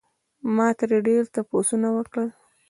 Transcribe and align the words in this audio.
ما 0.55 0.67
ترې 0.77 0.97
ډېر 1.07 1.23
تپوسونه 1.35 1.87
وکړل 1.97 2.29